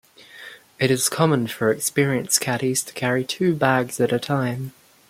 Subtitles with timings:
[0.79, 4.73] It is common for experienced caddies to carry two bags at a time.